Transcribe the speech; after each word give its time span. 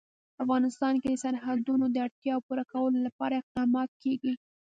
په 0.35 0.39
افغانستان 0.43 0.93
کې 1.01 1.07
د 1.11 1.15
سرحدونه 1.23 1.85
د 1.89 1.97
اړتیاوو 2.05 2.45
پوره 2.47 2.63
کولو 2.71 2.97
لپاره 3.07 3.33
اقدامات 3.41 3.89
کېږي. 4.03 4.33